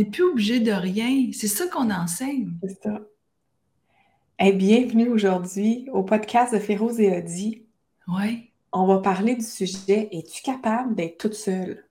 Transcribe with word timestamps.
N'est 0.00 0.06
plus 0.06 0.22
obligé 0.22 0.60
de 0.60 0.72
rien. 0.72 1.28
C'est 1.34 1.46
ça 1.46 1.66
qu'on 1.66 1.90
enseigne. 1.90 2.52
C'est 2.62 2.82
ça. 2.84 3.00
Hey, 4.38 4.54
bienvenue 4.54 5.08
aujourd'hui 5.10 5.86
au 5.92 6.02
podcast 6.04 6.54
de 6.54 6.58
Féroz 6.58 6.98
et 7.02 7.18
Audi. 7.18 7.66
Oui. 8.08 8.50
On 8.72 8.86
va 8.86 9.00
parler 9.00 9.34
du 9.34 9.44
sujet 9.44 10.08
Es-tu 10.10 10.40
capable 10.40 10.94
d'être 10.94 11.18
toute 11.18 11.34
seule? 11.34 11.84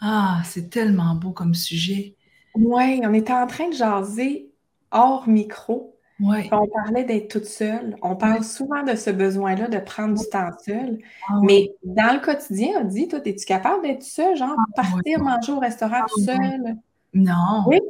Ah, 0.00 0.40
c'est 0.46 0.70
tellement 0.70 1.16
beau 1.16 1.32
comme 1.32 1.52
sujet. 1.52 2.16
Oui, 2.54 3.02
on 3.04 3.12
était 3.12 3.34
en 3.34 3.46
train 3.46 3.68
de 3.68 3.74
jaser 3.74 4.50
hors 4.90 5.28
micro 5.28 5.90
Ouais. 6.20 6.48
on 6.50 6.66
parlait 6.68 7.04
d'être 7.04 7.28
toute 7.30 7.44
seule. 7.44 7.94
On 8.00 8.16
parle 8.16 8.42
souvent 8.42 8.84
de 8.84 8.94
ce 8.94 9.10
besoin-là 9.10 9.68
de 9.68 9.78
prendre 9.80 10.18
du 10.18 10.26
temps 10.30 10.48
seul. 10.64 10.98
Ah 11.28 11.40
Mais 11.42 11.74
dans 11.82 12.14
le 12.14 12.20
quotidien, 12.24 12.70
on 12.80 12.84
dit, 12.84 13.06
toi, 13.06 13.18
es-tu 13.22 13.44
capable 13.44 13.82
d'être 13.82 14.02
seule, 14.02 14.34
genre 14.34 14.56
Ah, 14.56 14.82
partir 14.82 15.20
manger 15.22 15.52
au 15.52 15.58
restaurant 15.58 16.00
Ah, 16.00 16.06
tout 16.08 16.22
seul? 16.22 16.78
Non. 17.14 17.64
Oui. 17.66 17.80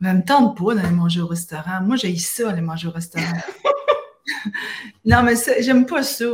Mais 0.00 0.14
me 0.14 0.22
tente 0.22 0.56
pas 0.56 0.74
d'aller 0.74 0.90
manger 0.90 1.20
au 1.20 1.26
restaurant. 1.26 1.80
Moi, 1.82 1.96
j'ai 1.96 2.16
ça, 2.16 2.50
aller 2.50 2.60
manger 2.60 2.88
au 2.88 2.92
restaurant. 2.92 3.24
non, 5.04 5.22
mais 5.22 5.34
j'aime 5.60 5.86
pas 5.86 6.02
ça. 6.02 6.26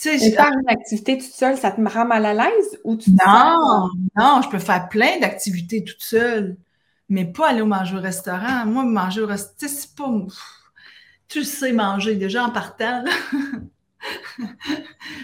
Tu 0.00 0.18
faire 0.18 0.50
une 0.52 0.68
activité 0.68 1.18
toute 1.18 1.32
seule, 1.32 1.56
ça 1.56 1.70
te 1.70 1.80
rend 1.80 2.06
mal 2.06 2.26
à 2.26 2.34
l'aise 2.34 2.80
ou 2.82 2.96
tu 2.96 3.14
te 3.14 3.24
Non, 3.24 3.88
non, 4.18 4.40
je 4.42 4.48
peux 4.48 4.58
faire 4.58 4.88
plein 4.88 5.20
d'activités 5.20 5.84
toute 5.84 6.02
seule, 6.02 6.56
mais 7.08 7.24
pas 7.24 7.50
aller 7.50 7.62
manger 7.62 7.96
au 7.96 8.00
restaurant. 8.00 8.66
Moi, 8.66 8.84
manger 8.84 9.20
au 9.20 9.26
restaurant, 9.26 9.54
tu 9.60 9.68
sais, 9.68 9.74
c'est 9.74 9.94
pas. 9.94 10.10
Tu 11.28 11.44
sais 11.44 11.72
manger 11.72 12.16
déjà 12.16 12.44
en 12.44 12.50
partant, 12.50 13.02
là. 13.02 13.10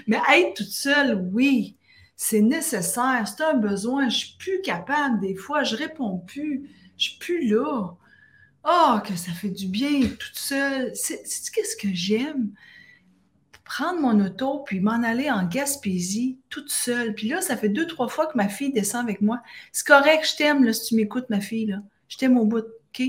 Mais 0.06 0.20
être 0.33 0.55
toute 0.55 0.70
seule, 0.70 1.29
oui, 1.33 1.77
c'est 2.20 2.41
nécessaire, 2.41 3.28
c'est 3.28 3.44
un 3.44 3.55
besoin. 3.55 4.08
Je 4.08 4.16
suis 4.19 4.36
plus 4.38 4.61
capable 4.61 5.20
des 5.20 5.36
fois, 5.36 5.62
je 5.62 5.77
réponds 5.77 6.19
plus, 6.19 6.69
je 6.98 7.11
suis 7.11 7.19
plus 7.19 7.48
là. 7.48 7.94
Oh, 8.64 8.98
que 9.06 9.14
ça 9.14 9.30
fait 9.33 9.50
du 9.50 9.69
bien 9.69 10.00
toute 10.02 10.34
seule. 10.34 10.91
C'est 10.96 11.22
qu'est-ce 11.55 11.77
que 11.77 11.94
j'aime? 11.94 12.50
Prendre 13.64 14.00
mon 14.00 14.19
auto 14.27 14.64
puis 14.66 14.80
m'en 14.80 15.00
aller 15.05 15.30
en 15.30 15.46
Gaspésie 15.46 16.41
toute 16.50 16.70
seule. 16.70 17.14
Puis 17.14 17.28
là, 17.28 17.41
ça 17.41 17.56
fait 17.56 17.69
deux, 17.69 17.86
trois 17.86 18.08
fois 18.08 18.27
que 18.27 18.36
ma 18.36 18.48
fille 18.48 18.72
descend 18.72 19.05
avec 19.05 19.20
moi. 19.22 19.41
C'est 19.70 19.86
correct, 19.86 20.28
je 20.28 20.36
t'aime 20.36 20.72
si 20.72 20.89
tu 20.89 20.96
m'écoutes, 20.96 21.30
ma 21.30 21.41
fille. 21.41 21.66
Là. 21.66 21.83
Je 22.08 22.16
t'aime 22.16 22.36
au 22.36 22.46
bout, 22.46 22.64
OK? 22.64 23.00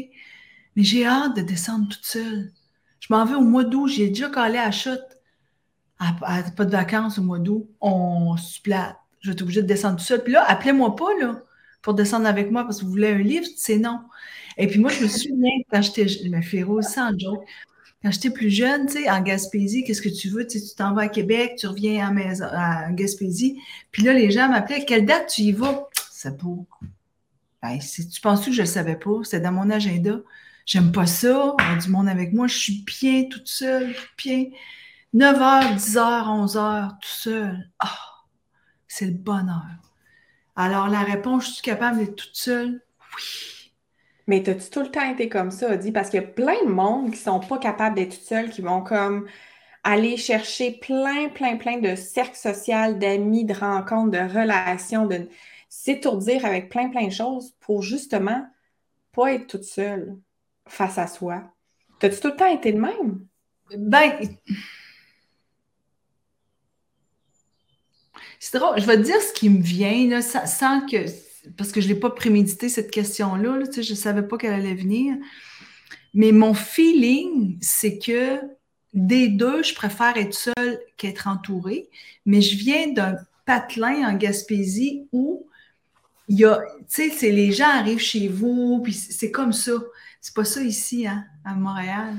Mais 0.75 0.83
j'ai 0.83 1.07
hâte 1.07 1.35
de 1.35 1.41
descendre 1.41 1.89
toute 1.89 2.05
seule. 2.05 2.51
Je 2.99 3.07
m'en 3.09 3.25
vais 3.25 3.35
au 3.35 3.41
mois 3.41 3.63
d'août. 3.63 3.87
J'ai 3.87 4.09
déjà 4.09 4.29
calé 4.29 4.59
à 4.59 4.69
chute. 4.69 5.01
À, 5.99 6.43
pas 6.55 6.65
de 6.65 6.71
vacances 6.71 7.19
au 7.19 7.23
mois 7.23 7.39
d'août. 7.39 7.69
On 7.81 8.37
se 8.37 8.61
plate. 8.61 8.95
Je 9.19 9.29
vais 9.29 9.33
être 9.33 9.41
obligée 9.41 9.61
de 9.61 9.67
descendre 9.67 9.97
toute 9.97 10.07
seule. 10.07 10.23
Puis 10.23 10.31
là, 10.33 10.45
appelez-moi 10.47 10.95
pas 10.95 11.09
là, 11.19 11.41
pour 11.81 11.93
descendre 11.93 12.25
avec 12.25 12.51
moi 12.51 12.63
parce 12.63 12.79
que 12.79 12.85
vous 12.85 12.91
voulez 12.91 13.09
un 13.09 13.17
livre. 13.17 13.45
C'est 13.57 13.77
non. 13.77 13.99
Et 14.57 14.67
puis 14.67 14.79
moi, 14.79 14.91
je 14.91 15.03
me 15.03 15.07
souviens, 15.07 15.51
quand 15.71 15.81
j'étais, 15.81 16.07
je 16.07 16.29
me 16.29 16.41
fais 16.41 16.63
sans 16.81 17.17
joke, 17.17 17.43
quand 18.01 18.11
j'étais 18.11 18.29
plus 18.29 18.49
jeune, 18.49 18.85
tu 18.85 18.93
sais, 18.93 19.09
en 19.09 19.21
Gaspésie, 19.21 19.83
qu'est-ce 19.83 20.01
que 20.01 20.09
tu 20.09 20.29
veux? 20.29 20.47
Tu 20.47 20.59
t'en 20.77 20.93
vas 20.93 21.03
à 21.03 21.07
Québec, 21.09 21.55
tu 21.57 21.67
reviens 21.67 22.07
à, 22.07 22.11
maison, 22.11 22.45
à 22.49 22.91
Gaspésie. 22.91 23.59
Puis 23.91 24.03
là, 24.03 24.13
les 24.13 24.31
gens 24.31 24.47
m'appelaient, 24.47 24.85
quelle 24.85 25.05
date 25.05 25.27
tu 25.35 25.41
y 25.41 25.51
vas? 25.51 25.89
C'est 26.09 26.37
beau. 26.37 26.65
Tu 27.61 28.21
penses 28.21 28.45
que 28.45 28.51
je 28.51 28.57
ne 28.57 28.65
le 28.65 28.71
savais 28.71 28.95
pas? 28.95 29.19
C'était 29.23 29.41
dans 29.41 29.51
mon 29.51 29.69
agenda. 29.69 30.21
J'aime 30.65 30.91
pas 30.91 31.05
ça. 31.05 31.55
Du 31.83 31.89
monde 31.89 32.07
avec 32.07 32.31
moi. 32.31 32.47
Je 32.47 32.57
suis 32.57 32.83
bien 32.85 33.25
toute 33.29 33.47
seule. 33.47 33.93
Bien. 34.17 34.45
9h, 35.13 35.75
10h, 35.75 36.45
11h, 36.45 36.89
tout 36.99 37.07
seul. 37.07 37.69
Ah, 37.79 37.97
c'est 38.87 39.05
le 39.05 39.13
bonheur. 39.13 39.65
Alors, 40.55 40.87
la 40.87 41.01
réponse, 41.01 41.47
je 41.47 41.51
suis 41.53 41.61
capable 41.63 41.99
d'être 41.99 42.15
toute 42.15 42.35
seule? 42.35 42.81
Oui. 43.15 43.73
Mais 44.27 44.43
t'as-tu 44.43 44.69
tout 44.69 44.81
le 44.81 44.91
temps 44.91 45.09
été 45.09 45.27
comme 45.27 45.49
ça, 45.49 45.75
dit 45.77 45.91
Parce 45.91 46.11
qu'il 46.11 46.21
y 46.21 46.23
a 46.23 46.27
plein 46.27 46.63
de 46.63 46.69
monde 46.69 47.11
qui 47.11 47.17
sont 47.17 47.39
pas 47.39 47.57
capables 47.57 47.95
d'être 47.95 48.15
tout 48.19 48.23
seuls, 48.23 48.51
qui 48.51 48.61
vont 48.61 48.83
comme 48.83 49.27
aller 49.83 50.17
chercher 50.17 50.73
plein, 50.73 51.29
plein, 51.29 51.57
plein 51.57 51.79
de 51.79 51.95
cercles 51.95 52.35
sociaux, 52.35 52.93
d'amis, 52.93 53.45
de 53.45 53.55
rencontres, 53.55 54.11
de 54.11 54.39
relations, 54.39 55.07
de 55.07 55.27
s'étourdir 55.69 56.45
avec 56.45 56.69
plein, 56.69 56.89
plein 56.89 57.07
de 57.07 57.11
choses 57.11 57.55
pour 57.59 57.81
justement 57.81 58.45
pas 59.13 59.33
être 59.33 59.47
toute 59.47 59.63
seule 59.63 60.15
face 60.67 60.99
à 60.99 61.07
soi. 61.07 61.41
T'as-tu 61.99 62.19
tout 62.19 62.27
le 62.27 62.35
temps 62.35 62.53
été 62.53 62.71
de 62.71 62.79
même? 62.79 63.25
Ben, 63.75 64.11
c'est 68.39 68.57
drôle. 68.57 68.79
Je 68.79 68.85
vais 68.85 68.97
te 68.97 69.03
dire 69.03 69.21
ce 69.21 69.33
qui 69.33 69.49
me 69.49 69.61
vient, 69.61 70.07
là, 70.07 70.21
sans, 70.21 70.85
que. 70.85 71.05
Parce 71.57 71.71
que 71.71 71.81
je 71.81 71.87
ne 71.87 71.93
l'ai 71.93 71.99
pas 71.99 72.09
prémédité, 72.09 72.69
cette 72.69 72.89
question-là. 72.89 73.57
là, 73.57 73.65
je 73.71 73.79
ne 73.79 73.95
savais 73.95 74.23
pas 74.23 74.37
qu'elle 74.37 74.53
allait 74.53 74.75
venir. 74.75 75.15
Mais 76.13 76.31
mon 76.31 76.53
feeling, 76.53 77.57
c'est 77.61 77.99
que 77.99 78.39
des 78.93 79.27
deux, 79.27 79.61
je 79.61 79.75
préfère 79.75 80.17
être 80.17 80.33
seule 80.33 80.79
qu'être 80.97 81.27
entourée. 81.27 81.89
Mais 82.25 82.41
je 82.41 82.57
viens 82.57 82.91
d'un 82.91 83.15
patelin 83.45 84.09
en 84.09 84.13
Gaspésie 84.15 85.07
où 85.11 85.47
il 86.27 86.39
y 86.39 86.45
a. 86.45 86.61
Tu 86.89 87.11
sais, 87.11 87.31
les 87.31 87.51
gens 87.51 87.69
arrivent 87.69 87.99
chez 87.99 88.27
vous, 88.27 88.81
puis 88.83 88.93
c'est 88.93 89.11
c'est 89.11 89.31
comme 89.31 89.53
ça. 89.53 89.73
C'est 90.21 90.33
pas 90.33 90.45
ça 90.45 90.61
ici, 90.61 91.07
hein, 91.07 91.25
à 91.45 91.55
Montréal. 91.55 92.15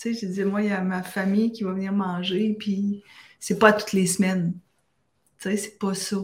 Tu 0.00 0.14
sais, 0.14 0.20
je 0.20 0.26
disais, 0.26 0.44
moi, 0.44 0.62
il 0.62 0.68
y 0.68 0.72
a 0.72 0.80
ma 0.82 1.02
famille 1.02 1.52
qui 1.52 1.64
va 1.64 1.72
venir 1.72 1.92
manger, 1.92 2.56
puis 2.58 3.02
c'est 3.40 3.58
pas 3.58 3.72
toutes 3.72 3.92
les 3.92 4.06
semaines. 4.06 4.54
Tu 5.40 5.50
sais, 5.50 5.56
c'est 5.56 5.78
pas 5.78 5.94
ça. 5.94 6.16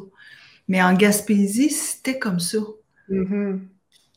Mais 0.69 0.82
en 0.82 0.94
Gaspésie, 0.94 1.70
c'était 1.70 2.19
comme 2.19 2.41
ça. 2.41 2.58
Mhm. 3.08 3.69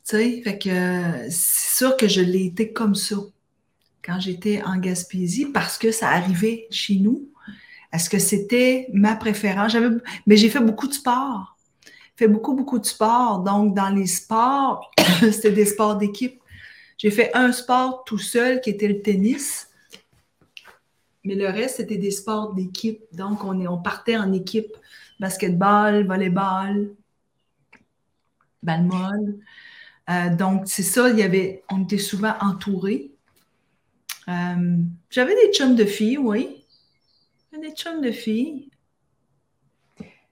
Tu 0.08 0.16
sais, 0.16 0.42
fait 0.44 0.58
que 0.58 1.30
c'est 1.30 1.78
sûr 1.78 1.98
que 1.98 2.08
je 2.08 2.22
l'ai 2.22 2.46
été 2.46 2.72
comme 2.72 2.96
ça 2.96 3.18
quand 4.04 4.20
j'étais 4.20 4.62
en 4.64 4.78
Gaspésie 4.78 5.48
parce 5.48 5.78
que 5.78 5.92
ça 5.92 6.10
arrivait 6.10 6.68
chez 6.72 6.96
nous. 6.96 7.30
Est-ce 7.92 8.10
que 8.10 8.20
c'était 8.20 8.88
ma 8.94 9.16
préférence? 9.16 9.76
Mais 10.26 10.38
j'ai 10.38 10.50
fait 10.50 10.60
beaucoup 10.60 10.88
de 10.88 10.94
sport. 10.94 11.58
Fait 12.16 12.28
beaucoup, 12.28 12.54
beaucoup 12.54 12.80
de 12.80 12.86
sport. 12.86 13.44
Donc, 13.44 13.76
dans 13.76 13.90
les 13.90 14.08
sports, 14.08 14.92
c'était 15.20 15.52
des 15.52 15.66
sports 15.66 15.98
d'équipe. 15.98 16.42
J'ai 16.98 17.12
fait 17.12 17.32
un 17.36 17.52
sport 17.52 18.04
tout 18.06 18.18
seul 18.18 18.60
qui 18.62 18.72
était 18.72 18.88
le 18.88 19.02
tennis. 19.02 19.70
Mais 21.28 21.36
le 21.36 21.48
reste, 21.48 21.78
c'était 21.78 21.98
des 21.98 22.12
sports 22.12 22.54
d'équipe. 22.54 23.04
Donc, 23.12 23.44
on, 23.44 23.60
est, 23.60 23.68
on 23.68 23.78
partait 23.78 24.16
en 24.18 24.32
équipe. 24.32 24.76
Basketball, 25.20 26.08
volleyball, 26.08 26.96
balle 28.64 28.84
molle. 28.84 29.40
Euh, 30.10 30.34
donc, 30.34 30.64
c'est 30.68 30.84
ça, 30.84 31.10
il 31.10 31.20
y 31.20 31.24
avait, 31.24 31.64
on 31.70 31.84
était 31.84 31.98
souvent 31.98 32.34
entourés. 32.40 33.12
Euh, 34.30 34.78
J'avais 35.10 35.36
des 35.36 35.52
chums 35.52 35.76
de 35.76 35.84
filles, 35.84 36.18
oui. 36.18 36.64
J'avais 37.52 37.70
Des 37.70 37.76
chums 37.76 38.02
de 38.02 38.12
filles. 38.12 38.70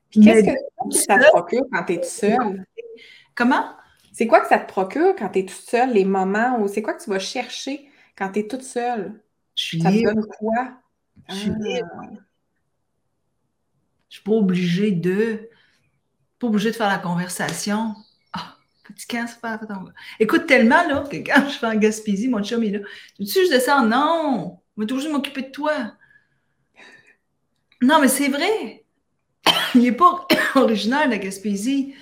Puis 0.09 0.21
qu'est-ce 0.21 0.45
que 0.45 0.91
ça 0.91 1.17
te 1.17 1.29
procure 1.29 1.63
quand 1.71 1.83
tu 1.83 1.93
es 1.93 1.95
toute 1.97 2.05
seule? 2.05 2.65
Comment? 3.33 3.65
C'est 4.13 4.27
quoi 4.27 4.39
que 4.39 4.47
ça 4.47 4.59
te 4.59 4.71
procure 4.71 5.13
quand 5.17 5.27
tu 5.27 5.39
es 5.39 5.45
toute 5.45 5.57
seule, 5.57 5.91
les 5.91 6.05
moments 6.05 6.61
où 6.61 6.69
c'est 6.69 6.81
quoi 6.81 6.93
que 6.93 7.03
tu 7.03 7.09
vas 7.09 7.19
chercher 7.19 7.89
quand 8.17 8.31
tu 8.31 8.39
es 8.39 8.47
toute 8.47 8.63
seule? 8.63 9.21
Je 9.55 9.63
suis 9.63 9.81
Ça 9.81 9.91
te 9.91 10.03
donne 10.03 10.25
quoi? 10.25 10.84
Je 11.29 11.35
suis 11.35 11.49
Ah. 11.51 11.57
libre. 11.63 12.21
Je 14.09 14.15
suis 14.15 14.23
pas 14.23 14.31
obligée 14.31 14.91
de. 14.91 15.49
Pas 16.39 16.47
obligée 16.47 16.71
de 16.71 16.75
faire 16.75 16.87
la 16.89 16.97
conversation. 16.99 17.95
Ah, 18.33 18.57
petit 18.83 19.07
camp, 19.07 19.25
c'est 19.27 19.39
pas 19.41 19.57
ton- 19.57 19.91
Écoute 20.19 20.45
tellement 20.47 20.85
là 20.87 21.05
que 21.09 21.17
quand 21.17 21.47
je 21.49 21.57
fais 21.57 21.67
en 21.67 21.75
Gaspésie, 21.75 22.27
mon 22.27 22.43
chum 22.43 22.63
est 22.63 22.71
là. 22.71 22.79
Tu 23.17 23.25
je 23.25 23.49
descends? 23.49 23.85
Non! 23.85 24.59
On 24.77 24.81
va 24.81 24.85
toujours 24.87 25.11
m'occuper 25.13 25.43
de 25.43 25.51
toi. 25.51 25.93
Non, 27.81 27.99
mais 28.01 28.07
c'est 28.07 28.29
vrai. 28.29 28.85
Il 29.75 29.81
n'est 29.81 29.91
pas 29.91 30.27
originaire 30.55 31.05
de 31.05 31.11
la 31.11 31.17
Gaspésie. 31.17 31.95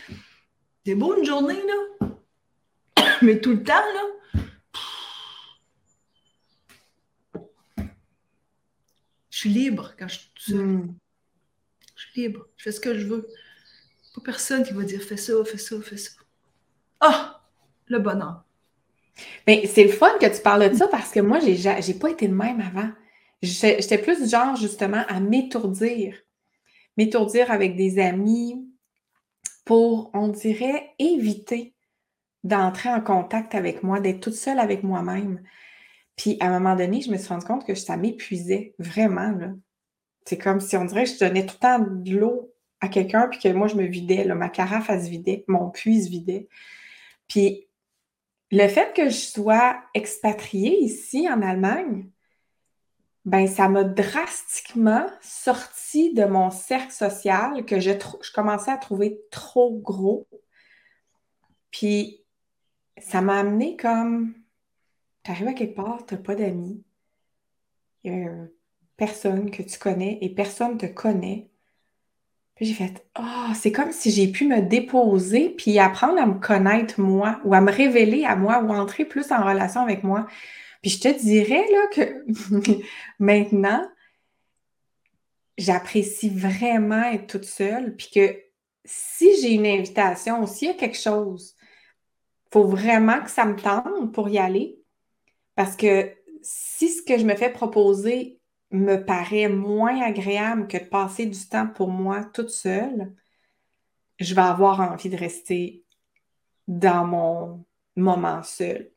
C'est 0.86 0.96
beau 0.96 1.16
une 1.18 1.26
journée, 1.26 1.62
là. 1.66 2.08
Mais 3.22 3.40
tout 3.40 3.52
le 3.52 3.64
temps, 3.64 3.74
là. 3.74 4.02
Suis 9.44 9.50
libre 9.50 9.94
quand 9.98 10.08
je 10.08 10.20
suis 10.20 10.30
toute 10.34 10.46
seule. 10.46 10.66
Hmm. 10.66 10.94
Je 11.96 12.02
suis 12.02 12.22
libre. 12.22 12.48
Je 12.58 12.64
fais 12.64 12.72
ce 12.72 12.80
que 12.80 12.98
je 12.98 13.06
veux. 13.06 13.28
Pas 14.16 14.22
personne 14.24 14.64
qui 14.64 14.74
va 14.74 14.84
dire 14.84 15.02
fais 15.02 15.18
ça, 15.18 15.34
fais 15.46 15.58
ça, 15.58 15.82
fais 15.82 15.98
ça. 15.98 16.12
Ah! 17.00 17.42
le 17.88 18.00
bonheur. 18.00 18.44
Mais 19.48 19.68
c'est 19.68 19.84
le 19.84 19.90
fun 19.92 20.12
que 20.20 20.34
tu 20.36 20.42
parles 20.42 20.70
de 20.70 20.76
ça 20.76 20.88
parce 20.88 21.12
que 21.12 21.20
moi, 21.20 21.40
j'ai 21.40 21.56
ja- 21.56 21.82
j'ai 21.82 21.94
pas 21.94 22.10
été 22.10 22.28
le 22.28 22.34
même 22.36 22.62
avant. 22.62 22.90
J'étais 23.42 23.82
j'étais 23.82 23.98
plus 23.98 24.22
du 24.22 24.30
genre, 24.30 24.56
justement, 24.56 25.04
à 25.08 25.20
m'étourdir. 25.20 26.16
M'étourdir 26.98 27.52
avec 27.52 27.76
des 27.76 28.00
amis 28.00 28.68
pour, 29.66 30.12
on 30.14 30.30
dirait, 30.30 30.92
éviter 31.00 31.74
d'entrer 32.44 32.90
en 32.90 33.02
contact 33.02 33.56
avec 33.56 33.84
moi, 33.84 34.00
d'être 34.00 34.22
toute 34.22 34.36
seule 34.36 34.60
avec 34.60 34.84
moi-même. 34.84 35.42
Puis, 36.16 36.38
à 36.40 36.48
un 36.48 36.60
moment 36.60 36.76
donné, 36.76 37.02
je 37.02 37.12
me 37.12 37.18
suis 37.18 37.28
rendu 37.28 37.46
compte 37.46 37.66
que 37.66 37.76
ça 37.76 37.98
m'épuisait 37.98 38.76
vraiment, 38.80 39.32
là. 39.32 39.50
C'est 40.26 40.38
comme 40.38 40.62
si 40.62 40.78
on 40.78 40.86
dirait 40.86 41.04
que 41.04 41.10
je 41.10 41.20
donnais 41.20 41.46
tout 41.46 41.56
le 41.56 41.60
temps 41.60 41.80
de 41.80 42.18
l'eau 42.18 42.54
à 42.80 42.88
quelqu'un, 42.88 43.28
puis 43.28 43.40
que 43.40 43.50
moi, 43.50 43.68
je 43.68 43.76
me 43.76 43.84
vidais, 43.84 44.26
ma 44.26 44.50
carafe, 44.50 44.90
elle 44.90 45.04
se 45.04 45.10
vidait, 45.10 45.44
mon 45.48 45.70
puits 45.70 46.04
se 46.04 46.10
vidait. 46.10 46.48
Puis 47.28 47.68
le 48.52 48.68
fait 48.68 48.94
que 48.96 49.10
je 49.10 49.18
sois 49.18 49.82
expatriée 49.94 50.80
ici 50.80 51.28
en 51.30 51.42
Allemagne, 51.42 52.10
ben 53.26 53.48
ça 53.48 53.70
m'a 53.70 53.84
drastiquement 53.84 55.08
sorti 55.22 56.14
de 56.14 56.26
mon 56.26 56.52
cercle 56.52 56.92
social 56.92 57.66
que 57.66 57.80
je, 57.80 57.92
je 58.22 58.32
commençais 58.32 58.72
à 58.72 58.78
trouver 58.78 59.22
trop 59.32 59.80
gros. 59.80 60.28
Puis 61.72 62.24
ça 62.98 63.22
m'a 63.22 63.40
amené 63.40 63.78
comme, 63.78 64.36
tu 65.24 65.32
arrives 65.32 65.48
à 65.48 65.54
quelque 65.54 65.76
part, 65.76 66.06
tu 66.06 66.14
n'as 66.14 66.22
pas 66.22 66.36
d'amis, 66.36 66.84
il 68.04 68.14
y 68.14 68.24
a 68.24 68.32
personne 68.98 69.52
que 69.52 69.64
tu 69.64 69.80
connais 69.80 70.18
et 70.22 70.30
personne 70.30 70.78
te 70.78 70.86
connaît. 70.86 71.50
Puis 72.56 72.66
j'ai 72.68 72.74
fait, 72.74 73.06
oh, 73.20 73.54
c'est 73.56 73.72
comme 73.72 73.92
si 73.92 74.12
j'ai 74.12 74.28
pu 74.28 74.48
me 74.48 74.62
déposer 74.62 75.50
puis 75.50 75.80
apprendre 75.80 76.22
à 76.22 76.26
me 76.26 76.40
connaître 76.40 77.00
moi 77.00 77.40
ou 77.46 77.54
à 77.54 77.62
me 77.62 77.72
révéler 77.72 78.26
à 78.26 78.36
moi 78.36 78.62
ou 78.62 78.70
entrer 78.70 79.06
plus 79.06 79.32
en 79.32 79.44
relation 79.44 79.82
avec 79.82 80.04
moi. 80.04 80.28
Puis 80.82 80.92
je 80.92 81.00
te 81.00 81.20
dirais 81.20 81.66
là 81.72 81.88
que 81.94 82.26
maintenant, 83.20 83.88
j'apprécie 85.58 86.30
vraiment 86.30 87.04
être 87.12 87.28
toute 87.28 87.46
seule 87.46 87.96
puis 87.96 88.10
que 88.14 88.38
si 88.86 89.30
j'ai 89.42 89.54
une 89.54 89.66
invitation 89.66 90.46
s'il 90.46 90.68
y 90.68 90.72
a 90.72 90.76
quelque 90.76 90.98
chose, 90.98 91.56
il 92.48 92.54
faut 92.54 92.66
vraiment 92.66 93.22
que 93.22 93.32
ça 93.32 93.46
me 93.46 93.56
tente 93.56 94.14
pour 94.14 94.30
y 94.30 94.38
aller. 94.38 94.83
Parce 95.56 95.76
que 95.76 96.12
si 96.42 96.90
ce 96.90 97.02
que 97.02 97.18
je 97.18 97.26
me 97.26 97.36
fais 97.36 97.52
proposer 97.52 98.40
me 98.72 98.98
paraît 98.98 99.50
moins 99.50 100.02
agréable 100.02 100.68
que 100.68 100.78
de 100.78 100.86
passer 100.86 101.26
du 101.26 101.48
temps 101.48 101.68
pour 101.68 101.90
moi 101.90 102.24
toute 102.34 102.50
seule, 102.50 103.14
je 104.20 104.34
vais 104.34 104.42
avoir 104.42 104.80
envie 104.80 105.10
de 105.10 105.18
rester 105.18 105.84
dans 106.68 107.06
mon 107.06 107.66
moment 107.96 108.42
seul. 108.44 108.92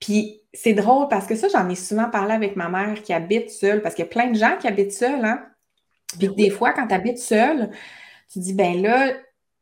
Puis 0.00 0.42
c'est 0.52 0.74
drôle 0.74 1.08
parce 1.08 1.26
que 1.26 1.34
ça, 1.34 1.48
j'en 1.48 1.68
ai 1.68 1.74
souvent 1.74 2.08
parlé 2.08 2.32
avec 2.32 2.56
ma 2.56 2.68
mère 2.68 3.02
qui 3.02 3.12
habite 3.12 3.50
seule, 3.50 3.82
parce 3.82 3.94
qu'il 3.94 4.04
y 4.04 4.08
a 4.08 4.10
plein 4.10 4.30
de 4.30 4.38
gens 4.38 4.56
qui 4.58 4.66
habitent 4.66 4.92
seuls, 4.92 5.24
hein? 5.24 5.44
Puis 6.18 6.28
des 6.28 6.50
fois, 6.50 6.72
quand 6.72 6.86
tu 6.86 6.94
habites 6.94 7.18
seule, 7.18 7.70
tu 8.32 8.38
dis, 8.38 8.54
ben 8.54 8.80
là, 8.80 9.12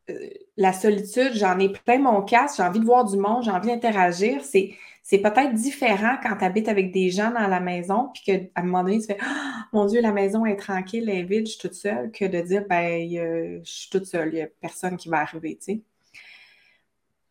euh, 0.09 0.29
la 0.55 0.71
solitude, 0.71 1.31
j'en 1.33 1.59
ai 1.59 1.69
plein 1.69 1.99
mon 1.99 2.21
casque, 2.21 2.57
j'ai 2.57 2.63
envie 2.63 2.79
de 2.79 2.85
voir 2.85 3.03
du 3.03 3.17
monde, 3.17 3.43
j'ai 3.43 3.51
envie 3.51 3.67
d'interagir. 3.67 4.43
C'est, 4.45 4.75
c'est 5.09 5.19
peut-être 5.19 5.53
différent 5.53 6.17
quand 6.21 6.35
tu 6.35 6.43
habites 6.43 6.67
avec 6.67 6.91
des 6.91 7.11
gens 7.11 7.31
dans 7.31 7.47
la 7.47 7.61
maison, 7.61 8.09
puis 8.13 8.23
qu'à 8.23 8.59
un 8.59 8.63
moment 8.63 8.83
donné, 8.83 8.99
tu 8.99 9.05
fais 9.05 9.17
ah, 9.21 9.65
Mon 9.71 9.85
Dieu, 9.85 10.01
la 10.01 10.11
maison 10.11 10.45
est 10.45 10.57
tranquille, 10.57 11.09
elle 11.09 11.19
est 11.19 11.23
vide, 11.23 11.45
je 11.45 11.51
suis 11.51 11.61
toute 11.61 11.75
seule, 11.75 12.11
que 12.11 12.25
de 12.25 12.41
dire 12.41 12.65
Ben, 12.67 13.09
je 13.09 13.61
suis 13.63 13.89
toute 13.89 14.03
seule, 14.03 14.27
il 14.33 14.35
n'y 14.35 14.41
a 14.41 14.47
personne 14.59 14.97
qui 14.97 15.07
va 15.07 15.19
arriver, 15.19 15.55
tu 15.55 15.63
sais. 15.63 15.81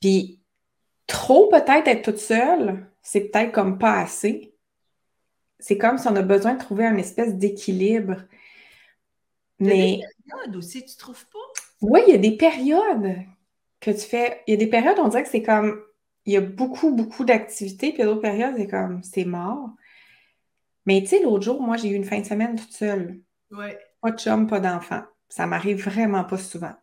Puis, 0.00 0.40
trop 1.06 1.50
peut-être 1.50 1.86
être 1.86 2.00
toute 2.00 2.16
seule, 2.16 2.86
c'est 3.02 3.28
peut-être 3.28 3.52
comme 3.52 3.76
pas 3.76 4.00
assez. 4.00 4.54
C'est 5.58 5.76
comme 5.76 5.98
si 5.98 6.08
on 6.08 6.16
a 6.16 6.22
besoin 6.22 6.54
de 6.54 6.58
trouver 6.58 6.86
un 6.86 6.96
espèce 6.96 7.34
d'équilibre. 7.34 8.22
Mais. 9.58 9.76
Il 9.76 9.98
y 9.98 10.02
a 10.02 10.06
des 10.06 10.30
périodes 10.30 10.56
aussi, 10.56 10.82
tu 10.82 10.96
trouves 10.96 11.26
pas? 11.26 11.62
Oui, 11.82 12.00
il 12.06 12.12
y 12.12 12.14
a 12.14 12.18
des 12.18 12.38
périodes 12.38 13.16
que 13.80 13.90
tu 13.90 14.08
fais. 14.08 14.40
Il 14.46 14.52
y 14.52 14.54
a 14.54 14.56
des 14.56 14.66
périodes, 14.66 14.98
on 14.98 15.08
dirait 15.08 15.24
que 15.24 15.28
c'est 15.28 15.42
comme 15.42 15.78
il 16.26 16.32
y 16.32 16.36
a 16.36 16.40
beaucoup, 16.40 16.90
beaucoup 16.92 17.24
d'activités, 17.24 17.92
puis 17.92 18.02
d'autres 18.02 18.20
périodes, 18.20 18.54
c'est 18.56 18.66
comme, 18.66 19.02
c'est 19.02 19.24
mort. 19.24 19.70
Mais 20.84 21.00
tu 21.00 21.08
sais, 21.08 21.22
l'autre 21.22 21.44
jour, 21.44 21.62
moi, 21.62 21.76
j'ai 21.76 21.88
eu 21.88 21.94
une 21.94 22.04
fin 22.04 22.20
de 22.20 22.26
semaine 22.26 22.56
toute 22.56 22.72
seule. 22.72 23.20
Ouais. 23.50 23.78
Pas 24.00 24.10
de 24.10 24.18
chum, 24.18 24.46
pas 24.46 24.60
d'enfant. 24.60 25.02
Ça 25.28 25.46
m'arrive 25.46 25.82
vraiment 25.82 26.24
pas 26.24 26.38
souvent. 26.38 26.74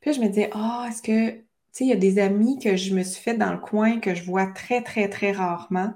Puis 0.00 0.14
je 0.14 0.20
me 0.20 0.28
disais, 0.28 0.50
ah, 0.54 0.86
est-ce 0.88 1.02
que, 1.02 1.30
tu 1.30 1.44
sais, 1.72 1.84
il 1.84 1.88
y 1.88 1.92
a 1.92 1.96
des 1.96 2.18
amis 2.18 2.58
que 2.58 2.76
je 2.76 2.94
me 2.94 3.02
suis 3.02 3.22
fait 3.22 3.34
dans 3.34 3.52
le 3.52 3.58
coin 3.58 4.00
que 4.00 4.14
je 4.14 4.24
vois 4.24 4.46
très, 4.46 4.82
très, 4.82 5.08
très 5.08 5.32
rarement. 5.32 5.92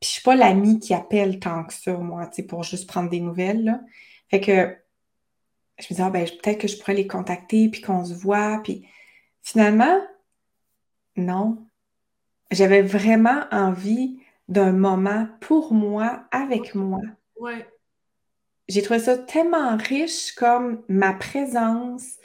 Puis 0.00 0.08
je 0.08 0.14
suis 0.14 0.22
pas 0.22 0.36
l'amie 0.36 0.78
qui 0.78 0.94
appelle 0.94 1.40
tant 1.40 1.64
que 1.64 1.74
ça, 1.74 1.92
moi, 1.96 2.26
tu 2.28 2.36
sais, 2.36 2.42
pour 2.44 2.62
juste 2.62 2.88
prendre 2.88 3.10
des 3.10 3.20
nouvelles, 3.20 3.64
là. 3.64 3.80
Fait 4.30 4.40
que 4.40 4.76
je 5.78 5.84
me 5.84 5.88
disais, 5.88 6.02
ah, 6.02 6.10
ben, 6.10 6.24
peut-être 6.24 6.58
que 6.60 6.68
je 6.68 6.78
pourrais 6.78 6.94
les 6.94 7.06
contacter, 7.06 7.68
puis 7.68 7.80
qu'on 7.80 8.04
se 8.04 8.14
voit. 8.14 8.60
Puis 8.62 8.86
finalement, 9.42 10.00
non. 11.18 11.58
J'avais 12.50 12.82
vraiment 12.82 13.42
envie 13.50 14.18
d'un 14.48 14.72
moment 14.72 15.28
pour 15.40 15.72
moi, 15.72 16.24
avec 16.30 16.74
moi. 16.74 17.00
Ouais. 17.36 17.66
J'ai 18.68 18.82
trouvé 18.82 19.00
ça 19.00 19.16
tellement 19.16 19.76
riche 19.76 20.32
comme 20.32 20.82
ma 20.88 21.12
présence, 21.12 22.16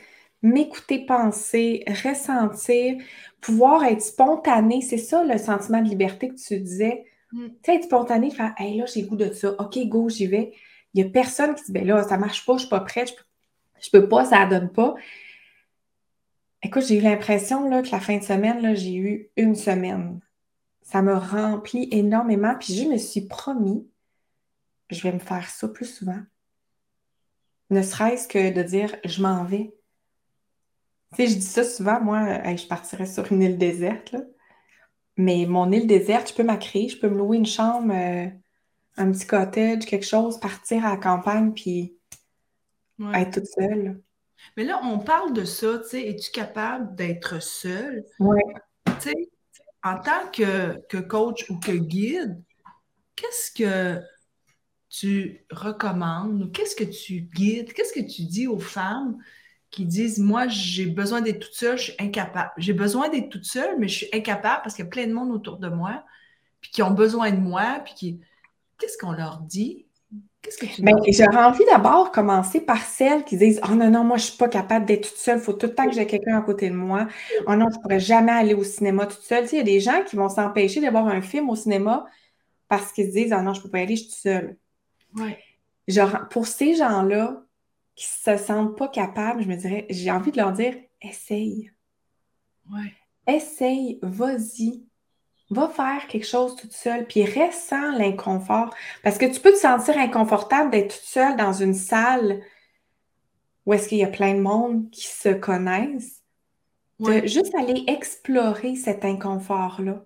m'écouter 0.41 1.05
penser, 1.05 1.83
ressentir, 2.03 2.97
pouvoir 3.41 3.83
être 3.85 4.01
spontané. 4.01 4.81
C'est 4.81 4.97
ça 4.97 5.23
le 5.23 5.37
sentiment 5.37 5.81
de 5.81 5.89
liberté 5.89 6.29
que 6.29 6.35
tu 6.35 6.59
disais. 6.59 7.05
Mm. 7.31 7.47
Tu 7.47 7.53
sais, 7.65 7.75
être 7.75 7.83
spontané, 7.83 8.29
faire 8.29 8.53
Hey 8.57 8.77
là, 8.77 8.85
j'ai 8.85 9.03
goût 9.03 9.15
de 9.15 9.31
ça. 9.31 9.55
OK, 9.59 9.77
go, 9.87 10.09
j'y 10.09 10.27
vais. 10.27 10.53
Il 10.93 11.03
n'y 11.03 11.09
a 11.09 11.11
personne 11.11 11.55
qui 11.55 11.63
dit 11.65 11.71
Ben 11.71 11.85
là, 11.85 12.03
ça 12.03 12.17
marche 12.17 12.45
pas, 12.45 12.53
je 12.53 12.59
suis 12.59 12.69
pas 12.69 12.81
prête, 12.81 13.09
je 13.09 13.89
peux, 13.89 14.01
peux 14.01 14.09
pas, 14.09 14.25
ça 14.25 14.45
ne 14.45 14.49
donne 14.49 14.69
pas. 14.69 14.95
Écoute, 16.63 16.85
j'ai 16.87 16.97
eu 16.97 17.01
l'impression 17.01 17.69
que 17.81 17.91
la 17.91 17.99
fin 17.99 18.17
de 18.17 18.23
semaine, 18.23 18.73
j'ai 18.73 18.95
eu 18.95 19.29
une 19.35 19.53
semaine. 19.53 20.21
Ça 20.81 21.01
me 21.01 21.13
remplit 21.13 21.89
énormément. 21.91 22.55
Puis 22.57 22.73
je 22.73 22.87
me 22.87 22.97
suis 22.97 23.27
promis, 23.27 23.85
je 24.89 25.01
vais 25.01 25.11
me 25.11 25.19
faire 25.19 25.49
ça 25.49 25.67
plus 25.67 25.85
souvent. 25.85 26.21
Ne 27.69 27.81
serait-ce 27.81 28.29
que 28.29 28.53
de 28.53 28.63
dire, 28.63 28.95
je 29.03 29.21
m'en 29.21 29.43
vais. 29.43 29.75
Tu 31.15 31.17
sais, 31.17 31.27
je 31.27 31.35
dis 31.35 31.41
ça 31.45 31.65
souvent, 31.65 31.99
moi, 31.99 32.55
je 32.55 32.65
partirais 32.65 33.07
sur 33.07 33.29
une 33.31 33.41
île 33.41 33.57
déserte. 33.57 34.15
Mais 35.17 35.45
mon 35.45 35.69
île 35.71 35.85
déserte, 35.85 36.29
je 36.29 36.33
peux 36.33 36.43
m'accréer, 36.43 36.87
je 36.87 36.97
peux 36.97 37.09
me 37.09 37.17
louer 37.17 37.37
une 37.37 37.45
chambre, 37.45 37.93
euh, 37.93 38.27
un 38.95 39.11
petit 39.11 39.27
cottage, 39.27 39.85
quelque 39.85 40.05
chose, 40.05 40.39
partir 40.39 40.85
à 40.85 40.91
la 40.91 40.97
campagne, 40.97 41.53
puis 41.53 41.97
être 43.13 43.41
toute 43.41 43.47
seule. 43.47 44.01
Mais 44.57 44.63
là, 44.63 44.79
on 44.83 44.99
parle 44.99 45.33
de 45.33 45.45
ça, 45.45 45.79
tu 45.79 45.89
sais, 45.89 46.07
es-tu 46.09 46.31
capable 46.31 46.95
d'être 46.95 47.41
seul? 47.41 48.05
Oui. 48.19 48.39
Tu 48.85 49.09
sais, 49.09 49.29
en 49.83 49.99
tant 49.99 50.29
que, 50.31 50.79
que 50.87 50.97
coach 50.97 51.49
ou 51.49 51.59
que 51.59 51.71
guide, 51.71 52.41
qu'est-ce 53.15 53.51
que 53.51 54.01
tu 54.89 55.45
recommandes 55.51 56.43
ou 56.43 56.47
qu'est-ce 56.49 56.75
que 56.75 56.83
tu 56.83 57.21
guides? 57.21 57.73
Qu'est-ce 57.73 57.93
que 57.93 58.07
tu 58.07 58.23
dis 58.23 58.47
aux 58.47 58.59
femmes 58.59 59.17
qui 59.71 59.85
disent 59.85 60.19
Moi, 60.19 60.47
j'ai 60.47 60.85
besoin 60.85 61.21
d'être 61.21 61.39
toute 61.39 61.55
seule, 61.55 61.77
je 61.77 61.83
suis 61.83 61.95
incapable. 61.99 62.51
J'ai 62.57 62.73
besoin 62.73 63.09
d'être 63.09 63.29
toute 63.29 63.45
seule, 63.45 63.77
mais 63.79 63.87
je 63.87 63.97
suis 63.97 64.09
incapable 64.13 64.61
parce 64.63 64.75
qu'il 64.75 64.85
y 64.85 64.87
a 64.87 64.91
plein 64.91 65.07
de 65.07 65.13
monde 65.13 65.31
autour 65.31 65.57
de 65.57 65.67
moi, 65.67 66.03
puis 66.61 66.71
qui 66.71 66.83
ont 66.83 66.91
besoin 66.91 67.31
de 67.31 67.39
moi, 67.39 67.81
puis 67.83 67.93
qui. 67.95 68.21
Qu'est-ce 68.79 68.97
qu'on 68.97 69.11
leur 69.11 69.39
dit? 69.39 69.85
Qu'est-ce 70.43 70.57
que 70.57 70.65
tu 70.65 70.81
ben, 70.81 70.95
J'aurais 71.07 71.45
envie 71.45 71.63
d'abord 71.71 72.11
commencer 72.11 72.59
par 72.59 72.83
celles 72.83 73.23
qui 73.23 73.37
disent 73.37 73.61
Oh 73.63 73.73
non, 73.73 73.89
non, 73.89 74.03
moi, 74.03 74.17
je 74.17 74.23
ne 74.23 74.27
suis 74.29 74.37
pas 74.37 74.49
capable 74.49 74.85
d'être 74.85 75.07
toute 75.07 75.17
seule. 75.17 75.37
Il 75.37 75.43
faut 75.43 75.53
tout 75.53 75.67
le 75.67 75.73
temps 75.73 75.85
que 75.85 75.93
j'ai 75.93 76.05
quelqu'un 76.05 76.37
à 76.37 76.41
côté 76.41 76.69
de 76.69 76.75
moi. 76.75 77.07
Oh 77.47 77.55
non, 77.55 77.67
je 77.71 77.77
ne 77.77 77.81
pourrais 77.81 78.01
jamais 78.01 78.33
aller 78.33 78.53
au 78.53 78.63
cinéma 78.63 79.05
toute 79.05 79.21
seule. 79.21 79.43
Tu 79.43 79.49
sais, 79.51 79.55
il 79.55 79.59
y 79.59 79.61
a 79.61 79.63
des 79.63 79.79
gens 79.79 80.03
qui 80.05 80.17
vont 80.17 80.27
s'empêcher 80.27 80.81
d'avoir 80.81 81.07
un 81.07 81.21
film 81.21 81.49
au 81.49 81.55
cinéma 81.55 82.05
parce 82.67 82.91
qu'ils 82.91 83.07
se 83.07 83.11
disent 83.11 83.33
Oh 83.37 83.41
non, 83.41 83.53
je 83.53 83.59
ne 83.59 83.63
peux 83.63 83.69
pas 83.69 83.79
y 83.79 83.83
aller, 83.83 83.95
je 83.95 84.01
suis 84.01 84.09
toute 84.11 84.19
seule. 84.19 84.57
Ouais. 85.15 85.39
Genre, 85.87 86.27
pour 86.29 86.45
ces 86.45 86.75
gens-là 86.75 87.41
qui 87.95 88.05
ne 88.27 88.37
se 88.37 88.43
sentent 88.43 88.77
pas 88.77 88.89
capables, 88.89 89.43
je 89.43 89.47
me 89.47 89.55
dirais, 89.55 89.85
j'ai 89.89 90.11
envie 90.11 90.31
de 90.31 90.37
leur 90.37 90.51
dire 90.51 90.75
essaye. 91.01 91.71
Ouais. 92.69 92.93
Essaye, 93.27 93.99
vas-y. 94.01 94.83
Va 95.53 95.69
faire 95.69 96.07
quelque 96.07 96.25
chose 96.25 96.55
toute 96.55 96.73
seule, 96.73 97.05
puis 97.05 97.23
reste 97.23 97.69
sans 97.69 97.91
l'inconfort. 97.91 98.73
Parce 99.03 99.19
que 99.19 99.25
tu 99.25 99.39
peux 99.39 99.51
te 99.51 99.57
sentir 99.57 99.97
inconfortable 99.97 100.71
d'être 100.71 100.95
toute 100.95 101.05
seule 101.05 101.35
dans 101.35 101.53
une 101.53 101.75
salle 101.75 102.41
où 103.65 103.73
est-ce 103.73 103.87
qu'il 103.87 103.99
y 103.99 104.03
a 104.03 104.07
plein 104.07 104.33
de 104.33 104.39
monde 104.39 104.89
qui 104.89 105.07
se 105.07 105.29
connaissent. 105.29 106.21
De 106.99 107.27
juste 107.27 107.53
aller 107.55 107.83
explorer 107.87 108.75
cet 108.75 109.05
inconfort-là. 109.05 110.05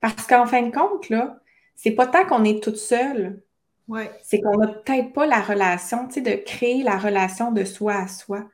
Parce 0.00 0.26
qu'en 0.26 0.46
fin 0.46 0.62
de 0.62 0.74
compte, 0.74 1.08
là, 1.08 1.38
c'est 1.76 1.90
pas 1.92 2.06
tant 2.06 2.24
qu'on 2.24 2.44
est 2.44 2.62
toute 2.62 2.78
seule. 2.78 3.42
Ouais. 3.86 4.10
C'est 4.22 4.40
qu'on 4.40 4.56
n'a 4.56 4.68
peut-être 4.68 5.12
pas 5.12 5.26
la 5.26 5.40
relation, 5.40 6.08
tu 6.08 6.14
sais, 6.14 6.20
de 6.20 6.42
créer 6.42 6.82
la 6.82 6.98
relation 6.98 7.52
de 7.52 7.64
soi 7.64 7.94
à 7.94 8.08
soi. 8.08 8.48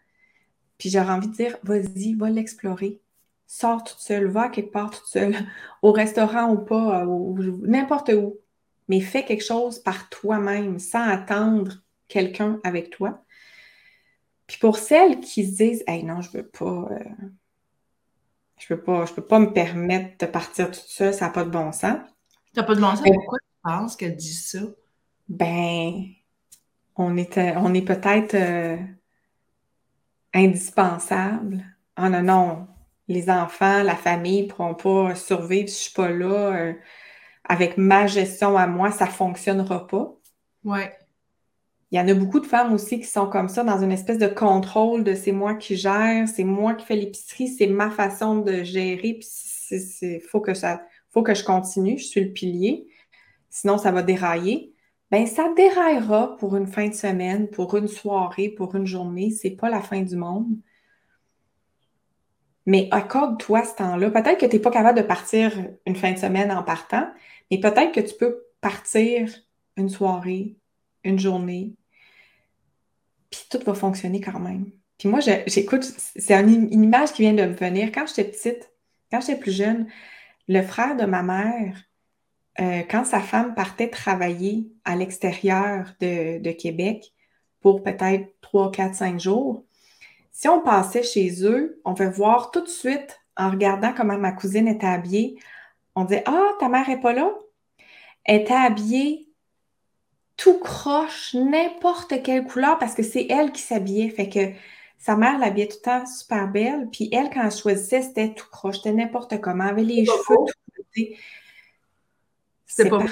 Puis 0.78 0.90
j'aurais 0.90 1.12
envie 1.12 1.28
de 1.28 1.34
dire, 1.34 1.56
vas-y, 1.62 2.14
va 2.14 2.28
l'explorer 2.28 3.00
sors 3.46 3.84
toute 3.84 3.98
seule, 3.98 4.26
va 4.26 4.48
quelque 4.48 4.72
part 4.72 4.90
toute 4.90 5.06
seule, 5.06 5.34
au 5.82 5.92
restaurant 5.92 6.52
ou 6.52 6.58
pas, 6.58 7.02
euh, 7.04 7.58
n'importe 7.62 8.10
où. 8.10 8.38
Mais 8.88 9.00
fais 9.00 9.24
quelque 9.24 9.44
chose 9.44 9.78
par 9.78 10.08
toi-même, 10.08 10.78
sans 10.78 11.02
attendre 11.02 11.72
quelqu'un 12.08 12.60
avec 12.64 12.90
toi. 12.90 13.24
Puis 14.46 14.58
pour 14.58 14.78
celles 14.78 15.20
qui 15.20 15.46
se 15.46 15.56
disent 15.56 15.84
Hey 15.86 16.04
non, 16.04 16.20
je 16.20 16.30
veux 16.30 16.46
pas, 16.46 16.88
euh, 16.90 16.98
je 18.58 18.74
veux 18.74 18.80
pas, 18.80 19.04
je 19.06 19.12
peux 19.12 19.24
pas 19.24 19.38
me 19.38 19.52
permettre 19.52 20.24
de 20.24 20.30
partir 20.30 20.66
toute 20.66 20.86
seule, 20.86 21.14
ça 21.14 21.26
n'a 21.26 21.32
pas 21.32 21.44
de 21.44 21.50
bon 21.50 21.72
sens. 21.72 21.98
Ça 22.54 22.60
n'a 22.60 22.62
pas 22.62 22.74
de 22.74 22.80
bon 22.80 22.90
sens? 22.90 23.02
Ben, 23.02 23.12
pourquoi 23.14 23.38
tu 23.38 23.60
penses 23.62 23.96
qu'elle 23.96 24.16
dit 24.16 24.34
ça? 24.34 24.60
Ben, 25.28 26.04
on 26.94 27.16
est, 27.16 27.38
on 27.56 27.74
est 27.74 27.82
peut-être 27.82 28.34
euh, 28.34 28.76
indispensable. 30.32 31.64
Ah 31.96 32.08
non, 32.08 32.22
non, 32.22 32.68
les 33.08 33.30
enfants, 33.30 33.82
la 33.82 33.96
famille 33.96 34.42
ne 34.42 34.48
pourront 34.48 34.74
pas 34.74 35.14
survivre 35.14 35.68
si 35.68 35.74
je 35.74 35.78
ne 35.78 35.84
suis 35.84 35.94
pas 35.94 36.10
là. 36.10 36.56
Euh, 36.56 36.72
avec 37.48 37.78
ma 37.78 38.06
gestion 38.06 38.56
à 38.56 38.66
moi, 38.66 38.90
ça 38.90 39.06
ne 39.06 39.10
fonctionnera 39.10 39.86
pas. 39.86 40.16
Ouais. 40.64 40.92
Il 41.92 41.98
y 41.98 42.00
en 42.00 42.08
a 42.08 42.14
beaucoup 42.14 42.40
de 42.40 42.46
femmes 42.46 42.72
aussi 42.72 42.98
qui 42.98 43.06
sont 43.06 43.28
comme 43.28 43.48
ça, 43.48 43.62
dans 43.62 43.80
une 43.82 43.92
espèce 43.92 44.18
de 44.18 44.26
contrôle 44.26 45.04
de 45.04 45.14
c'est 45.14 45.30
moi 45.32 45.54
qui 45.54 45.76
gère, 45.76 46.26
c'est 46.26 46.44
moi 46.44 46.74
qui 46.74 46.84
fais 46.84 46.96
l'épicerie, 46.96 47.46
c'est 47.46 47.68
ma 47.68 47.90
façon 47.90 48.38
de 48.38 48.64
gérer, 48.64 49.20
puis 49.20 49.28
il 50.02 50.20
faut 50.20 50.40
que 50.40 50.54
ça, 50.54 50.82
faut 51.10 51.22
que 51.22 51.34
je 51.34 51.44
continue, 51.44 51.96
je 51.98 52.06
suis 52.06 52.24
le 52.24 52.32
pilier, 52.32 52.88
sinon 53.50 53.78
ça 53.78 53.92
va 53.92 54.02
dérailler. 54.02 54.74
Ben, 55.12 55.24
ça 55.26 55.52
déraillera 55.56 56.36
pour 56.38 56.56
une 56.56 56.66
fin 56.66 56.88
de 56.88 56.94
semaine, 56.94 57.48
pour 57.48 57.76
une 57.76 57.86
soirée, 57.86 58.48
pour 58.48 58.74
une 58.74 58.86
journée, 58.86 59.30
c'est 59.30 59.50
pas 59.50 59.70
la 59.70 59.80
fin 59.80 60.02
du 60.02 60.16
monde. 60.16 60.48
Mais 62.66 62.88
accorde-toi 62.90 63.64
ce 63.64 63.76
temps-là. 63.76 64.10
Peut-être 64.10 64.38
que 64.38 64.46
tu 64.46 64.56
n'es 64.56 64.62
pas 64.62 64.70
capable 64.70 64.98
de 64.98 65.06
partir 65.06 65.52
une 65.86 65.96
fin 65.96 66.12
de 66.12 66.18
semaine 66.18 66.50
en 66.50 66.62
partant, 66.62 67.08
mais 67.50 67.58
peut-être 67.60 67.92
que 67.92 68.00
tu 68.00 68.14
peux 68.16 68.42
partir 68.60 69.30
une 69.76 69.88
soirée, 69.88 70.56
une 71.04 71.18
journée, 71.18 71.74
puis 73.30 73.46
tout 73.50 73.60
va 73.64 73.74
fonctionner 73.74 74.20
quand 74.20 74.40
même. 74.40 74.70
Puis 74.98 75.08
moi, 75.08 75.20
j'écoute, 75.20 75.84
c'est 75.84 76.34
une, 76.34 76.72
image 76.72 77.12
qui 77.12 77.22
vient 77.22 77.34
de 77.34 77.44
me 77.44 77.52
venir. 77.52 77.92
Quand 77.92 78.06
j'étais 78.06 78.24
petite, 78.24 78.70
quand 79.10 79.20
j'étais 79.20 79.38
plus 79.38 79.54
jeune, 79.54 79.86
le 80.48 80.62
frère 80.62 80.96
de 80.96 81.04
ma 81.04 81.22
mère, 81.22 81.76
euh, 82.60 82.82
quand 82.88 83.04
sa 83.04 83.20
femme 83.20 83.54
partait 83.54 83.88
travailler 83.88 84.68
à 84.84 84.96
l'extérieur 84.96 85.94
de, 86.00 86.50
Québec 86.52 87.12
pour 87.60 87.82
peut-être 87.82 88.32
3, 88.40 88.72
4, 88.72 88.94
5 88.94 89.20
jours, 89.20 89.65
si 90.36 90.48
on 90.48 90.60
passait 90.60 91.02
chez 91.02 91.46
eux, 91.46 91.80
on 91.86 91.94
veut 91.94 92.10
voir 92.10 92.50
tout 92.50 92.60
de 92.60 92.68
suite, 92.68 93.18
en 93.38 93.50
regardant 93.50 93.94
comment 93.94 94.18
ma 94.18 94.32
cousine 94.32 94.68
était 94.68 94.86
habillée, 94.86 95.38
on 95.94 96.04
dit 96.04 96.18
Ah, 96.26 96.50
ta 96.60 96.68
mère 96.68 96.86
n'est 96.86 97.00
pas 97.00 97.14
là? 97.14 97.32
Elle 98.22 98.42
était 98.42 98.52
habillée 98.52 99.30
tout 100.36 100.58
croche, 100.58 101.32
n'importe 101.32 102.22
quelle 102.22 102.44
couleur, 102.44 102.78
parce 102.78 102.94
que 102.94 103.02
c'est 103.02 103.26
elle 103.30 103.50
qui 103.50 103.62
s'habillait. 103.62 104.10
Fait 104.10 104.28
que 104.28 104.52
sa 104.98 105.16
mère 105.16 105.38
l'habillait 105.38 105.68
tout 105.68 105.78
le 105.82 105.84
temps 105.84 106.04
super 106.04 106.48
belle. 106.48 106.90
Puis 106.92 107.08
elle, 107.12 107.30
quand 107.30 107.42
elle 107.42 107.50
choisissait, 107.50 108.02
c'était 108.02 108.34
tout 108.34 108.50
croche, 108.50 108.76
c'était 108.76 108.92
n'importe 108.92 109.40
comment, 109.40 109.64
avait 109.64 109.84
les 109.84 110.04
cheveux 110.04 110.36
tout 110.76 110.84
C'était 112.66 112.90
pas 112.90 113.06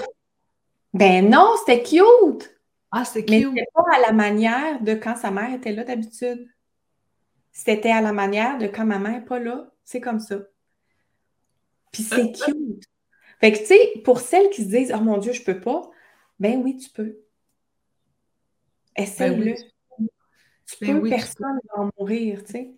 Ben 0.93 1.31
non, 1.31 1.55
c'était 1.61 1.83
cute! 1.83 2.55
Ah, 2.91 3.07
c'était 3.07 3.25
cute! 3.25 3.51
Mais 3.55 3.61
c'était 3.61 3.71
pas 3.73 3.97
à 3.97 4.01
la 4.01 4.13
manière 4.13 4.83
de 4.83 4.93
quand 4.93 5.17
sa 5.17 5.31
mère 5.31 5.55
était 5.55 5.73
là 5.73 5.85
d'habitude. 5.85 6.51
C'était 7.55 7.93
à 7.93 8.03
la 8.03 8.13
manière 8.13 8.59
de 8.59 8.67
quand 8.67 8.85
ma 8.85 8.99
mère 8.99 9.13
n'est 9.13 9.25
pas 9.25 9.39
là. 9.39 9.71
C'est 9.85 10.01
comme 10.01 10.19
ça. 10.19 10.41
Puis 11.93 12.03
c'est 12.03 12.33
cute. 12.45 12.85
Fait 13.41 13.53
que, 13.53 13.59
tu 13.59 13.67
sais, 13.67 14.03
pour 14.05 14.21
celles 14.21 14.51
qui 14.51 14.65
se 14.65 14.69
disent 14.69 14.93
Oh 14.95 15.01
mon 15.01 15.19
Dieu, 15.19 15.33
je 15.33 15.43
peux 15.43 15.61
pas, 15.61 15.89
ben 16.41 16.61
oui, 16.63 16.77
tu 16.77 16.91
peux. 16.91 17.17
Essaye-le. 18.97 19.45
Ben 19.45 20.09
tu 20.67 20.85
ben 20.85 21.01
peux, 21.01 21.09
personne 21.09 21.59
va 21.69 21.83
en 21.83 21.91
mourir, 21.99 22.43
tu 22.45 22.53
sais. 22.53 22.75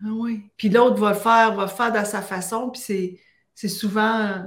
Ah 0.00 0.10
oui. 0.10 0.50
Puis 0.56 0.68
l'autre 0.68 0.96
va 0.96 1.10
le 1.10 1.18
faire, 1.18 1.54
va 1.54 1.62
le 1.62 1.68
faire 1.68 1.92
de 1.92 2.04
sa 2.04 2.20
façon, 2.20 2.70
puis 2.70 3.20
c'est 3.54 3.68
souvent, 3.68 4.42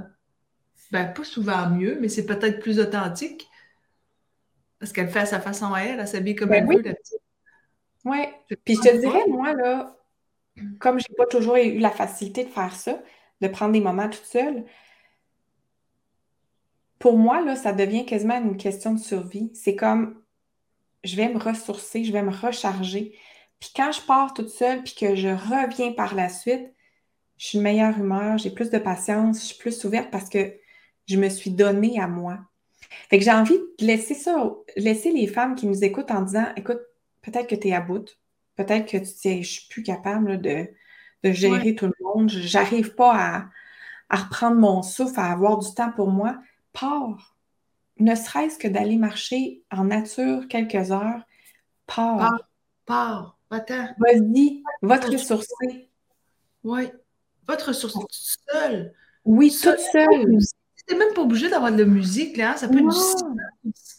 ben 0.90 1.06
pas 1.06 1.24
souvent 1.24 1.70
mieux, 1.70 1.98
mais 2.00 2.08
c'est 2.08 2.26
peut-être 2.26 2.60
plus 2.60 2.78
authentique. 2.80 3.48
Parce 4.78 4.92
qu'elle 4.92 5.08
fait 5.08 5.20
à 5.20 5.26
sa 5.26 5.40
façon 5.40 5.72
à 5.72 5.80
elle, 5.80 6.00
elle 6.00 6.08
s'habille 6.08 6.34
comme 6.34 6.50
ben 6.50 6.68
elle 6.68 6.76
veut, 6.76 6.82
la 6.82 6.94
petite. 6.94 7.22
Oui. 8.06 8.18
Puis 8.64 8.76
je 8.76 8.80
te 8.88 8.96
dirais, 8.98 9.24
moi, 9.28 9.52
là, 9.52 9.96
comme 10.78 11.00
je 11.00 11.06
n'ai 11.10 11.16
pas 11.16 11.26
toujours 11.26 11.56
eu 11.56 11.78
la 11.78 11.90
facilité 11.90 12.44
de 12.44 12.50
faire 12.50 12.74
ça, 12.74 13.02
de 13.40 13.48
prendre 13.48 13.72
des 13.72 13.80
moments 13.80 14.08
toute 14.08 14.24
seule, 14.24 14.64
pour 17.00 17.18
moi, 17.18 17.44
là, 17.44 17.56
ça 17.56 17.72
devient 17.72 18.06
quasiment 18.06 18.40
une 18.40 18.56
question 18.56 18.94
de 18.94 19.00
survie. 19.00 19.50
C'est 19.54 19.74
comme, 19.74 20.22
je 21.02 21.16
vais 21.16 21.28
me 21.28 21.38
ressourcer, 21.38 22.04
je 22.04 22.12
vais 22.12 22.22
me 22.22 22.30
recharger. 22.30 23.18
Puis 23.58 23.70
quand 23.74 23.90
je 23.90 24.00
pars 24.02 24.32
toute 24.32 24.50
seule, 24.50 24.84
puis 24.84 24.94
que 24.94 25.16
je 25.16 25.28
reviens 25.28 25.92
par 25.92 26.14
la 26.14 26.28
suite, 26.28 26.72
je 27.38 27.46
suis 27.48 27.58
de 27.58 27.64
meilleure 27.64 27.98
humeur, 27.98 28.38
j'ai 28.38 28.50
plus 28.50 28.70
de 28.70 28.78
patience, 28.78 29.40
je 29.40 29.46
suis 29.46 29.58
plus 29.58 29.84
ouverte 29.84 30.12
parce 30.12 30.30
que 30.30 30.54
je 31.06 31.16
me 31.16 31.28
suis 31.28 31.50
donnée 31.50 32.00
à 32.00 32.06
moi. 32.06 32.38
Fait 33.10 33.18
que 33.18 33.24
j'ai 33.24 33.32
envie 33.32 33.58
de 33.58 33.84
laisser 33.84 34.14
ça, 34.14 34.48
laisser 34.76 35.10
les 35.10 35.26
femmes 35.26 35.56
qui 35.56 35.66
nous 35.66 35.82
écoutent 35.82 36.12
en 36.12 36.22
disant, 36.22 36.46
écoute, 36.56 36.80
peut-être 37.26 37.48
que 37.48 37.54
tu 37.54 37.68
es 37.68 37.74
à 37.74 37.80
bout. 37.80 38.16
Peut-être 38.54 38.86
que 38.86 38.96
tu 38.96 39.12
dis, 39.22 39.42
je 39.42 39.52
suis 39.60 39.68
plus 39.68 39.82
capable 39.82 40.40
de, 40.40 40.68
gérer 41.24 41.74
tout 41.74 41.86
le 41.86 42.04
monde. 42.04 42.30
J'arrive 42.30 42.94
pas 42.94 43.50
à, 44.08 44.16
reprendre 44.16 44.56
mon 44.56 44.82
souffle, 44.82 45.18
à 45.18 45.32
avoir 45.32 45.58
du 45.58 45.74
temps 45.74 45.92
pour 45.92 46.08
moi. 46.08 46.38
Pars. 46.72 47.36
Ne 47.98 48.14
serait-ce 48.14 48.58
que 48.58 48.68
d'aller 48.68 48.96
marcher 48.96 49.62
en 49.70 49.84
nature 49.84 50.46
quelques 50.48 50.92
heures. 50.92 51.22
Pars. 51.86 52.38
Pars. 52.86 53.38
Attends. 53.50 53.88
Vas-y. 53.98 54.62
Va 54.82 54.98
te 54.98 55.10
ressourcer. 55.10 55.90
Oui. 56.62 56.88
Va 57.48 57.56
te 57.56 57.64
ressourcer 57.64 57.98
toute 57.98 58.12
seule. 58.52 58.94
Oui, 59.24 59.50
toute 59.50 59.80
seule. 59.80 60.38
Tu 60.86 60.94
n'es 60.94 60.98
même 60.98 61.14
pas 61.14 61.22
obligé 61.22 61.48
d'avoir 61.48 61.72
de 61.72 61.82
la 61.82 61.84
musique, 61.84 62.36
là. 62.36 62.52
Hein. 62.52 62.56
Ça 62.56 62.68
peut 62.68 62.78
être 62.78 62.88
du 62.88 62.94
silence. 62.94 63.96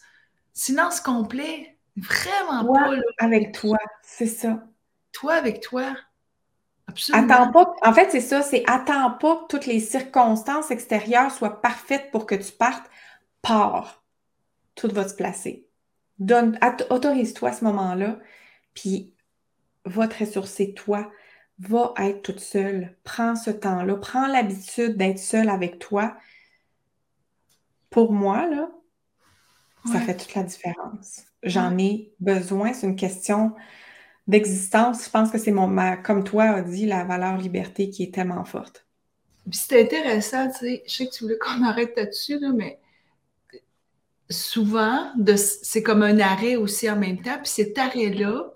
Silence 0.54 1.00
complet. 1.00 1.77
Vraiment 2.00 2.72
pas. 2.72 2.94
avec 3.18 3.52
toi, 3.52 3.78
c'est 4.02 4.26
ça. 4.26 4.66
Toi 5.12 5.34
avec 5.34 5.60
toi. 5.60 5.96
Absolument. 6.86 7.24
Attends 7.30 7.52
pas. 7.52 7.74
En 7.82 7.92
fait, 7.92 8.10
c'est 8.10 8.20
ça, 8.20 8.42
c'est 8.42 8.64
attends 8.66 9.12
pas 9.12 9.36
que 9.36 9.46
toutes 9.48 9.66
les 9.66 9.80
circonstances 9.80 10.70
extérieures 10.70 11.30
soient 11.30 11.60
parfaites 11.60 12.10
pour 12.10 12.26
que 12.26 12.34
tu 12.34 12.52
partes. 12.52 12.88
Pars. 13.42 14.02
Tout 14.74 14.88
va 14.88 15.08
se 15.08 15.14
placer. 15.14 15.66
Donne, 16.18 16.58
autorise-toi 16.90 17.50
à 17.50 17.52
ce 17.52 17.64
moment-là, 17.64 18.18
puis 18.74 19.14
va 19.84 20.08
te 20.08 20.24
ressourcer 20.24 20.74
toi. 20.74 21.10
Va 21.58 21.92
être 21.98 22.22
toute 22.22 22.40
seule. 22.40 22.96
Prends 23.04 23.34
ce 23.34 23.50
temps-là. 23.50 23.96
Prends 23.96 24.26
l'habitude 24.26 24.96
d'être 24.96 25.18
seule 25.18 25.48
avec 25.48 25.78
toi. 25.78 26.16
Pour 27.90 28.12
moi, 28.12 28.46
là, 28.46 28.70
ça 29.90 30.00
fait 30.00 30.16
toute 30.16 30.34
la 30.34 30.42
différence 30.42 31.27
j'en 31.42 31.76
ai 31.78 32.12
besoin. 32.20 32.72
C'est 32.72 32.86
une 32.86 32.96
question 32.96 33.54
d'existence. 34.26 35.04
Je 35.04 35.10
pense 35.10 35.30
que 35.30 35.38
c'est 35.38 35.52
mon, 35.52 35.74
comme 36.02 36.24
toi 36.24 36.44
a 36.44 36.62
dit, 36.62 36.86
la 36.86 37.04
valeur 37.04 37.36
liberté 37.36 37.90
qui 37.90 38.04
est 38.04 38.14
tellement 38.14 38.44
forte. 38.44 38.86
Puis 39.50 39.60
c'est 39.66 39.80
intéressant, 39.82 40.48
tu 40.50 40.58
sais, 40.58 40.82
je 40.86 40.92
sais 40.92 41.06
que 41.06 41.12
tu 41.12 41.24
voulais 41.24 41.38
qu'on 41.38 41.62
arrête 41.64 41.96
là-dessus, 41.96 42.38
mais 42.54 42.78
souvent, 44.28 45.10
c'est 45.36 45.82
comme 45.82 46.02
un 46.02 46.20
arrêt 46.20 46.56
aussi 46.56 46.90
en 46.90 46.96
même 46.96 47.22
temps. 47.22 47.38
Puis 47.42 47.50
cet 47.50 47.78
arrêt-là 47.78 48.52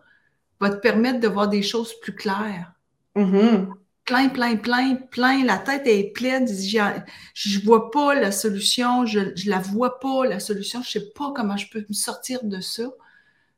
va 0.61 0.71
te 0.71 0.77
permettre 0.77 1.21
de 1.21 1.29
voir 1.29 1.49
des 1.49 1.63
choses 1.63 1.99
plus 2.01 2.15
claires. 2.15 2.73
Mm-hmm. 3.17 3.73
Plein, 4.05 4.29
plein, 4.31 4.57
plein, 4.57 4.97
plein. 4.97 5.45
La 5.45 5.59
tête 5.59 5.87
est 5.87 6.13
pleine. 6.13 6.47
Je 6.49 7.59
ne 7.59 7.65
vois 7.65 7.91
pas 7.91 8.15
la 8.15 8.33
solution. 8.33 9.07
Je 9.07 9.21
ne 9.21 9.51
la 9.51 9.61
vois 9.61 10.01
pas, 10.01 10.27
la 10.27 10.41
solution. 10.41 10.83
Je 10.83 10.99
ne 10.99 11.05
sais 11.05 11.11
pas 11.13 11.33
comment 11.33 11.57
je 11.57 11.69
peux 11.71 11.85
me 11.89 11.95
sortir 11.95 12.43
de 12.45 12.61
ça. 12.61 12.85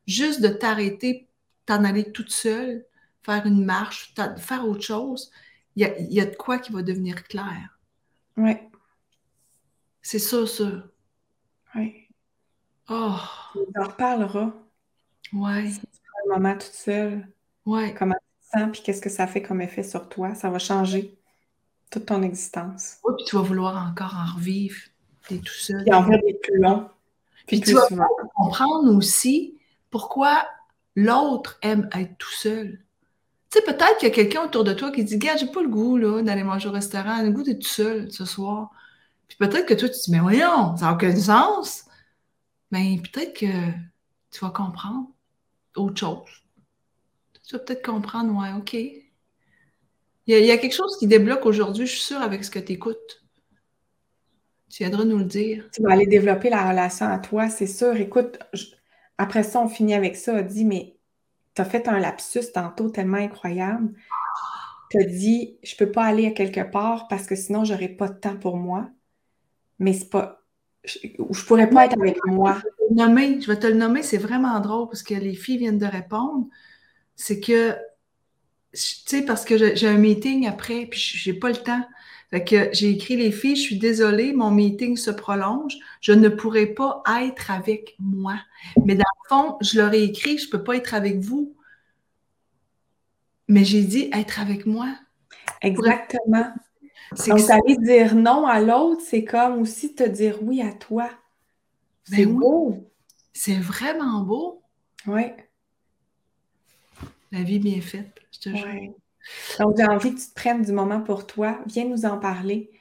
Juste 0.07 0.41
de 0.41 0.49
t'arrêter, 0.49 1.27
t'en 1.65 1.83
aller 1.83 2.11
toute 2.11 2.31
seule, 2.31 2.85
faire 3.23 3.45
une 3.47 3.65
marche, 3.65 4.13
faire 4.37 4.67
autre 4.67 4.83
chose. 4.83 5.31
Il 5.75 5.83
y 5.83 6.21
a, 6.21 6.25
de 6.25 6.35
quoi 6.35 6.59
qui 6.59 6.71
va 6.71 6.83
devenir 6.83 7.23
clair. 7.23 7.79
Oui. 8.37 8.53
C'est 10.01 10.19
ça, 10.19 10.45
ça. 10.45 10.71
Oui. 11.73 12.07
Oh. 12.87 13.17
On 13.55 13.81
en 13.81 13.87
reparlera. 13.87 14.53
Oui. 15.33 15.71
Si 15.71 15.79
tu 15.79 15.87
un 16.29 16.35
moment 16.35 16.53
toute 16.53 16.71
seule. 16.71 17.27
Oui. 17.65 17.93
Comment 17.95 18.15
puis 18.71 18.81
qu'est-ce 18.81 19.01
que 19.01 19.09
ça 19.09 19.27
fait 19.27 19.41
comme 19.41 19.61
effet 19.61 19.83
sur 19.83 20.09
toi? 20.09 20.35
Ça 20.35 20.49
va 20.49 20.59
changer 20.59 21.17
toute 21.91 22.05
ton 22.05 22.21
existence. 22.23 22.97
Oui, 23.03 23.13
puis 23.17 23.25
tu 23.25 23.35
vas 23.35 23.41
vouloir 23.41 23.89
encore 23.89 24.15
en 24.15 24.35
revivre. 24.35 24.77
Tu 25.27 25.35
es 25.35 25.37
tout 25.37 25.53
seul. 25.53 25.83
Et 25.85 25.93
en 25.93 26.01
revivre 26.01 26.39
plus 26.41 26.59
long. 26.59 26.89
Puis, 27.47 27.61
tu 27.61 27.73
vas 27.73 27.87
comprendre 28.35 28.95
aussi 28.95 29.59
pourquoi 29.91 30.47
l'autre 30.95 31.59
aime 31.61 31.89
être 31.93 32.17
tout 32.17 32.33
seul. 32.33 32.79
Tu 33.51 33.59
sais, 33.59 33.65
peut-être 33.65 33.97
qu'il 33.99 34.09
y 34.09 34.11
a 34.11 34.15
quelqu'un 34.15 34.45
autour 34.45 34.63
de 34.63 34.73
toi 34.73 34.91
qui 34.91 35.03
dit 35.03 35.17
Gars, 35.17 35.37
j'ai 35.37 35.45
pas 35.45 35.61
le 35.61 35.69
goût 35.69 35.99
d'aller 36.21 36.43
manger 36.43 36.69
au 36.69 36.71
restaurant, 36.71 37.17
j'ai 37.17 37.27
le 37.27 37.31
goût 37.31 37.43
d'être 37.43 37.61
tout 37.61 37.67
seul 37.67 38.11
ce 38.11 38.25
soir. 38.25 38.71
Puis 39.27 39.37
peut-être 39.37 39.67
que 39.67 39.73
toi, 39.75 39.87
tu 39.89 39.95
te 39.95 40.03
dis 40.05 40.11
Mais 40.11 40.19
voyons, 40.19 40.75
ça 40.75 40.85
n'a 40.85 40.93
aucun 40.93 41.15
sens. 41.15 41.85
Mais 42.71 42.99
peut-être 43.03 43.37
que 43.37 43.71
tu 44.31 44.39
vas 44.41 44.49
comprendre 44.49 45.07
autre 45.75 45.99
chose 45.99 46.44
tu 47.47 47.55
vas 47.55 47.59
peut-être 47.59 47.85
comprendre, 47.85 48.33
ouais, 48.39 48.53
OK. 48.57 48.73
Il 50.27 50.43
y, 50.43 50.51
a, 50.51 50.57
quelque 50.57 50.73
chose 50.73 50.97
qui 50.97 51.05
débloque 51.05 51.45
aujourd'hui, 51.45 51.85
je 51.85 51.91
suis 51.91 52.01
sûre, 52.01 52.21
avec 52.21 52.43
ce 52.43 52.49
que 52.49 52.57
tu 52.57 52.73
écoutes. 52.73 53.23
Tu 54.69 54.81
viendras 54.81 55.05
nous 55.05 55.19
le 55.19 55.25
dire. 55.25 55.69
Tu 55.71 55.83
vas 55.83 55.91
aller 55.91 56.07
développer 56.07 56.49
la 56.49 56.67
relation 56.67 57.05
à 57.05 57.19
toi, 57.19 57.47
c'est 57.47 57.67
sûr. 57.67 57.95
Écoute, 57.97 58.39
après 59.19 59.43
ça, 59.43 59.61
on 59.61 59.69
finit 59.69 59.93
avec 59.93 60.15
ça. 60.15 60.33
On 60.33 60.41
dit, 60.41 60.65
mais 60.65 60.97
tu 61.53 61.61
as 61.61 61.65
fait 61.65 61.87
un 61.87 61.99
lapsus 61.99 62.51
tantôt 62.51 62.89
tellement 62.89 63.17
incroyable. 63.17 63.93
Tu 64.89 64.99
as 64.99 65.03
dit, 65.03 65.57
je 65.61 65.75
peux 65.75 65.91
pas 65.91 66.05
aller 66.05 66.25
à 66.25 66.31
quelque 66.31 66.71
part 66.71 67.07
parce 67.07 67.27
que 67.27 67.35
sinon, 67.35 67.63
j'aurais 67.63 67.89
pas 67.89 68.07
de 68.07 68.17
temps 68.17 68.37
pour 68.37 68.57
moi. 68.57 68.89
Mais 69.77 69.93
c'est 69.93 70.09
pas. 70.09 70.41
Je, 70.83 70.99
je 71.07 71.45
pourrais 71.45 71.69
pas 71.69 71.85
être 71.85 71.99
avec 71.99 72.17
moi. 72.25 72.59
Je 72.89 73.47
vais 73.47 73.59
te 73.59 73.67
le 73.67 73.75
nommer, 73.75 74.01
c'est 74.01 74.17
vraiment 74.17 74.59
drôle 74.59 74.87
parce 74.87 75.03
que 75.03 75.13
les 75.13 75.35
filles 75.35 75.57
viennent 75.57 75.77
de 75.77 75.85
répondre. 75.85 76.47
C'est 77.15 77.39
que, 77.39 77.71
tu 77.71 78.79
sais, 79.05 79.23
parce 79.23 79.45
que 79.45 79.75
j'ai 79.75 79.87
un 79.87 79.97
meeting 79.97 80.47
après, 80.47 80.85
puis 80.85 80.99
j'ai 80.99 81.33
pas 81.33 81.49
le 81.49 81.57
temps. 81.57 81.83
Fait 82.31 82.43
que 82.43 82.69
j'ai 82.73 82.89
écrit 82.89 83.15
les 83.15 83.31
filles, 83.31 83.55
je 83.55 83.61
suis 83.61 83.77
désolée, 83.77 84.33
mon 84.33 84.51
meeting 84.51 84.97
se 84.97 85.11
prolonge, 85.11 85.77
je 86.01 86.11
ne 86.11 86.27
pourrai 86.27 86.65
pas 86.65 87.03
être 87.21 87.51
avec 87.51 87.95
moi. 87.99 88.35
Mais 88.83 88.95
dans 88.95 89.03
le 89.23 89.29
fond, 89.29 89.57
je 89.61 89.77
leur 89.77 89.93
ai 89.93 90.03
écrit, 90.03 90.37
je 90.37 90.47
ne 90.47 90.51
peux 90.51 90.63
pas 90.63 90.75
être 90.75 90.93
avec 90.93 91.19
vous. 91.19 91.55
Mais 93.47 93.63
j'ai 93.63 93.83
dit 93.83 94.09
être 94.11 94.39
avec 94.39 94.65
moi. 94.65 94.95
Exactement. 95.61 96.51
Donc, 97.27 97.49
aller 97.49 97.77
dire 97.77 98.15
non 98.15 98.47
à 98.47 98.59
l'autre, 98.59 99.01
c'est 99.05 99.23
comme 99.23 99.61
aussi 99.61 99.93
te 99.93 100.03
dire 100.03 100.39
oui 100.41 100.61
à 100.61 100.73
toi. 100.73 101.09
Ben 102.09 102.17
c'est 102.17 102.25
beau. 102.25 102.91
C'est 103.33 103.59
vraiment 103.59 104.21
beau. 104.21 104.63
Oui. 105.07 105.23
La 107.35 107.43
vie 107.43 107.59
bien 107.59 107.81
faite, 107.81 108.21
je 108.31 108.39
te 108.39 108.55
jure. 108.55 108.93
Donc, 109.59 109.75
j'ai 109.75 109.83
envie 109.83 110.15
que 110.15 110.21
tu 110.21 110.27
te 110.27 110.33
prennes 110.33 110.61
du 110.61 110.71
moment 110.71 111.01
pour 111.01 111.27
toi. 111.27 111.59
Viens 111.65 111.83
nous 111.83 112.05
en 112.05 112.17
parler. 112.17 112.71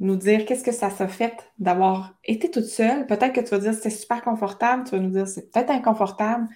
Nous 0.00 0.16
dire 0.16 0.44
qu'est-ce 0.44 0.62
que 0.62 0.72
ça 0.72 0.90
s'est 0.90 1.08
fait 1.08 1.34
d'avoir 1.58 2.14
été 2.22 2.50
toute 2.50 2.66
seule. 2.66 3.06
Peut-être 3.06 3.32
que 3.32 3.40
tu 3.40 3.48
vas 3.48 3.58
dire 3.58 3.72
c'était 3.72 3.88
super 3.88 4.20
confortable. 4.22 4.84
Tu 4.84 4.90
vas 4.90 4.98
nous 4.98 5.08
dire 5.08 5.26
c'est 5.26 5.50
peut-être 5.50 5.70
inconfortable. 5.70 6.46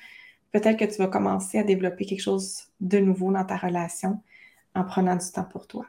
Peut-être 0.53 0.79
que 0.79 0.85
tu 0.85 0.99
vas 0.99 1.07
commencer 1.07 1.59
à 1.59 1.63
développer 1.63 2.05
quelque 2.05 2.21
chose 2.21 2.65
de 2.79 2.99
nouveau 2.99 3.33
dans 3.33 3.47
ta 3.47 3.57
relation 3.57 4.21
en 4.75 4.85
prenant 4.85 5.17
du 5.17 5.33
temps 5.33 5.45
pour 5.45 5.67
toi. 5.67 5.87